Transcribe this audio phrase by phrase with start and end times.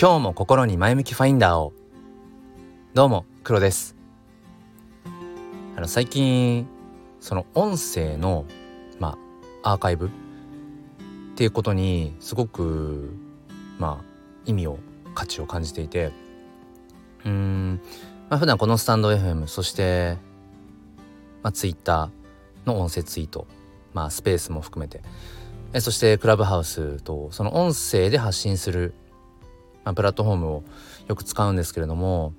[0.00, 1.74] 今日も心に前向きファインダーを。
[2.94, 3.96] どうも黒です。
[5.76, 6.66] あの最近
[7.20, 8.46] その音声の
[8.98, 9.18] ま
[9.62, 10.10] あアーカイブっ
[11.36, 13.10] ていうことにすごく
[13.78, 14.04] まあ
[14.46, 14.78] 意味を
[15.14, 16.12] 価値を感じていて
[17.26, 17.80] うーん、
[18.30, 20.16] まあ、普段このスタンド FM そして
[21.42, 22.10] まあ Twitter
[22.64, 23.46] の音声ツイート
[23.92, 25.02] まあスペースも含めて
[25.74, 28.94] えそしてクラブハウスとその音声で発信する、
[29.84, 30.62] まあ、プラットフォームを
[31.08, 32.32] よく使うんですけれども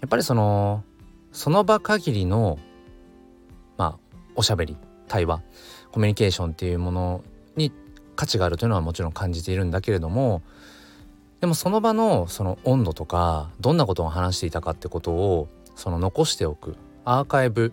[0.00, 0.84] やっぱりその
[1.32, 2.58] その場限りの
[3.76, 4.76] まあおしゃべり
[5.08, 5.42] 対話
[5.92, 7.24] コミュニケーションっていうもの
[7.56, 7.72] に
[8.16, 10.42] 価値があるというのはもちろん感じているんだけれども
[11.40, 17.72] でもその場のその温度とかどんなことを話していたかってことをその残しておくアーカイブ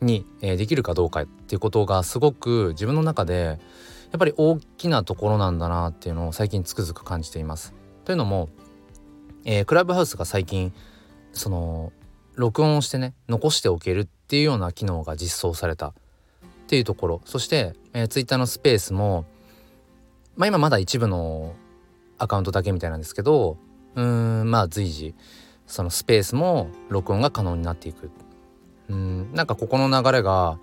[0.00, 3.58] に、できるかどうかっていうことがすごく自分の中で
[4.12, 7.74] やっぱり大きなところなんだなっていうのを最近つくづく感じています。
[8.04, 8.48] というのも、
[9.44, 10.72] えー、クラブハウスが最近
[11.32, 11.92] その
[12.34, 15.88] 録音をしてね残しておけるっていうような機能が実装された。
[15.88, 15.92] っ
[16.70, 17.20] ていうところ。
[17.24, 19.24] そして、えー、Twitter のスペースも
[20.36, 21.54] まあ今まだ一部の
[22.16, 23.56] アカウントだけみたいなんですけど
[23.96, 25.16] うんまあ随時
[25.66, 28.10] そのスペースも録音が可能になっていく。
[28.88, 30.58] うんなんかここの流れが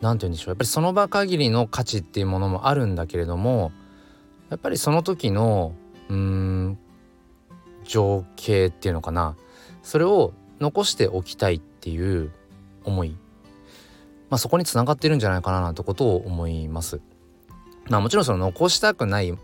[0.00, 0.50] 何て言うんでしょう。
[0.50, 3.72] やっぱりその場限りの価値っていうものもあるんだけれども
[4.50, 5.74] やっぱりその時の
[6.08, 6.78] うん
[7.84, 9.36] 情景っていうのかな。
[9.82, 12.30] それを残しておきたいっていう
[12.84, 13.16] 思い、
[14.28, 17.00] まあ、そこにつながってるんじゃないかななんてことを思います。
[17.88, 19.38] まあ、もちろんその残したくないも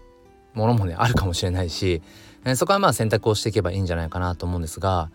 [0.66, 2.02] のもねあるかもしれないし、
[2.44, 5.10] え、そこはまあ選択をしていけばいいんじゃないかなと思うんですが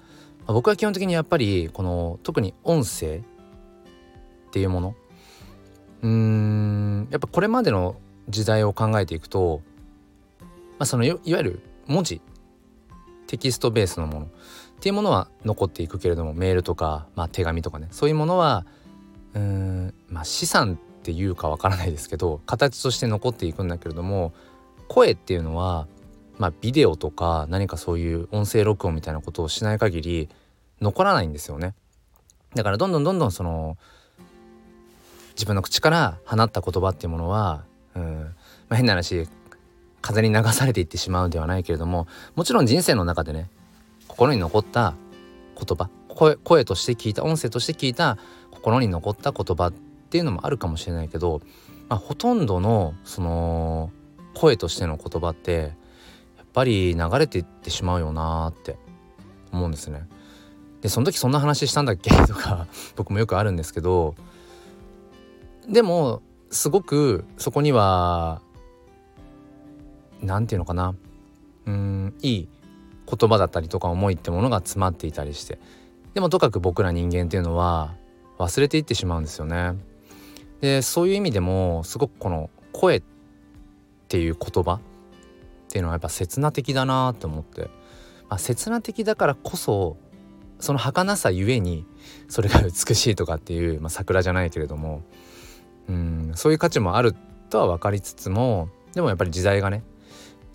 [0.48, 3.22] 僕は基本的にやっぱりこの特に音声っ
[4.52, 4.96] ていうもの
[6.02, 7.96] うーんやっぱこれまでの
[8.30, 9.62] 時代を考えていくと、
[10.42, 10.48] ま
[10.80, 12.22] あ、そのいわゆる文字
[13.28, 14.30] テキストベースのものっ
[14.82, 18.66] ていうものは残っていくけれどもメールとか、まあ、手紙とかねそういうものは
[19.34, 24.34] うーん、まあ、資産っていうかわからないですけど形として残っていくんだけれども
[24.88, 25.88] 声っていうのは
[26.40, 30.30] まあ、ビデオとか何かそういう音声録音みたいなことをしない限り
[30.82, 31.76] 残らないんですよね。
[32.56, 33.78] だからどんどんどんどんその
[35.40, 37.64] 自分の口から放った言葉っていうものは、
[37.96, 38.24] うん
[38.68, 39.26] まあ、変な話
[40.02, 43.50] 風に流されていってしまうんではないけれどももちろん人生の中でね
[44.10, 44.96] 心に残った
[45.56, 48.18] 言葉声声として聞いた音声として聞いた
[48.52, 51.40] 心に残った言葉っていうのもあるかもしれないけど、
[51.88, 53.92] まあ、ほとんどのその
[54.36, 55.74] 声としての言葉って
[56.38, 58.78] やっぱり流れていってしまうよなって
[59.54, 60.06] 思うんですね。
[60.82, 62.10] でその時そんな話したんだっけ？
[62.28, 64.16] とか僕もよくあるんですけど
[65.70, 68.42] でもすごくそこには
[70.22, 70.96] 何て言うのかな。
[71.66, 72.48] うんいい
[73.06, 75.60] 言葉だったりとか思いってものが詰まっていたりして。
[76.16, 77.96] でもとかく僕ら人間っていうのは
[78.40, 79.76] 忘れていってしまうんですよね。
[80.62, 83.04] でそういう意味でもすごくこの声っ
[84.08, 84.80] ていう言葉っ
[85.70, 87.70] ていうのはやっぱ刹那的だなと思って、
[88.28, 89.98] まあ、刹那的だからこそ
[90.60, 91.86] その儚さゆえに
[92.28, 95.04] それが美しいとかっていう、まあ、桜じゃないけれども。
[95.90, 97.16] うんそういう価値もある
[97.50, 99.84] とは分かりつつもでもやっぱり時代がね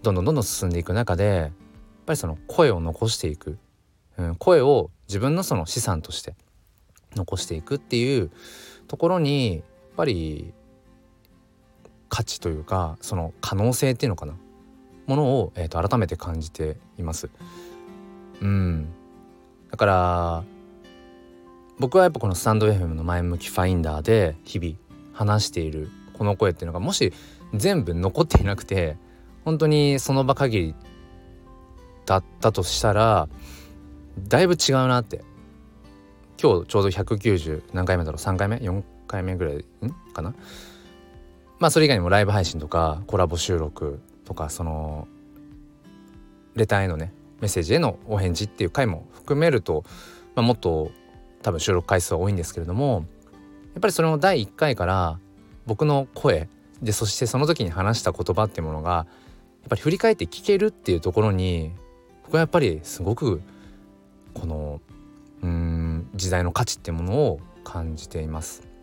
[0.02, 1.50] どんどんどんどん進んでいく中でやっ
[2.06, 3.58] ぱりその声を残していく、
[4.16, 6.34] うん、声を自分のその資産として
[7.16, 8.30] 残していくっていう
[8.88, 9.62] ところにやっ
[9.96, 10.52] ぱり
[12.08, 14.34] 価値というかその可能性っていうのかな。
[15.06, 17.28] ものを、えーと、改めて感じています。
[18.40, 18.88] うん。
[19.70, 20.44] だから
[21.78, 24.76] 僕はやっぱこのスタンド FM の前向きファインダーで日々
[25.14, 27.12] 話しているこの声っていうのがもし
[27.54, 28.98] 全部残っていなくて
[29.44, 30.74] 本当にその場限り
[32.04, 33.28] だったとしたら
[34.28, 35.24] だいぶ違うなって。
[36.36, 39.54] 今日ちょうど190何回目だろう？3回目？4回目ぐらい？
[39.54, 39.62] ん？
[40.12, 40.34] かな？
[41.60, 45.06] まあそれ以外にもライブ配信とかコラボ収録とかその
[46.54, 49.84] レターへのねメッセージへのお返事っていう回も含めると、
[50.34, 50.90] まあ、もっと
[51.40, 53.06] 多分収録回数は多いんですけれども
[53.74, 55.18] やっぱりそれの第1回から
[55.66, 56.48] 僕の声
[56.82, 61.72] でそしてその時に話した言葉っていうものがやっぱり振り返って聞けるっていうところに
[62.24, 63.42] 僕はやっぱりすごく
[64.32, 64.80] この
[65.42, 68.74] うん時代の価値っていうものを感じています。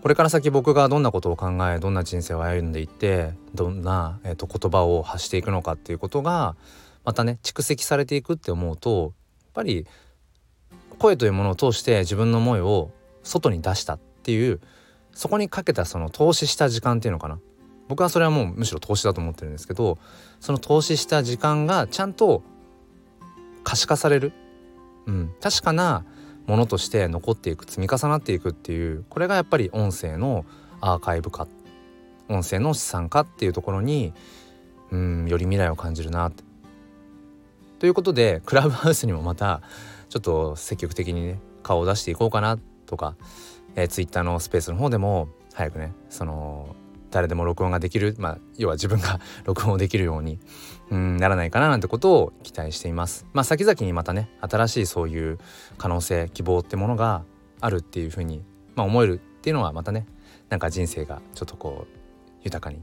[0.00, 6.54] これから先僕がどんなことを考えどんな人生を歩んでいってどんな、えーと、言葉を発していくのかっていうことが
[7.04, 9.12] またね蓄積されていくって思うとやっ
[9.54, 9.86] ぱり
[11.00, 12.92] 声というものを通して自分の思いを
[13.28, 14.60] 外に出したっていう
[15.12, 17.38] そこにかけたその投資した時間っていうのかな。
[17.88, 19.98] 僕はそれはもうむしろ投資だと思ってるんですけど
[20.40, 22.42] その投資した時間がちゃんと
[23.64, 24.32] 可視化される、
[25.06, 26.04] うん、確かな
[26.46, 30.44] ものとして残っていく積み重なっていくっていうこれがやっぱり音声の
[30.80, 31.48] アーカイブ化
[32.28, 34.12] 音声の資産化っていうところに
[34.90, 36.44] うんより未来を感じるなって。
[37.78, 39.62] ということでクラブハウスにもまた
[40.08, 42.58] ちょっと積極的にね顔を出していこうかな。
[42.88, 43.16] とか、
[43.76, 46.74] えー、Twitter のスペースの方でも早くねその
[47.10, 50.38] 誰でも録音ができる、まあ、要は自分が 録音をできるように
[50.90, 53.26] うんならないかななんてことを期待しています。
[53.32, 55.38] まあ先々にまたね新しいそういう
[55.76, 57.24] 可能性希望ってものが
[57.60, 58.42] あるっていうふうに、
[58.74, 60.06] まあ、思えるっていうのはまたね
[60.48, 61.98] なんか人生がちょっとこう
[62.42, 62.82] 豊かに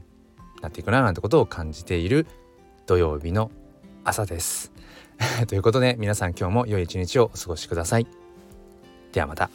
[0.62, 2.26] なっていくななんてことを感じている
[2.86, 3.50] 土曜日の
[4.04, 4.72] 朝です。
[5.48, 8.06] ということで皆さん今日も良い一日をお過ごしください。
[9.12, 9.50] ではまた。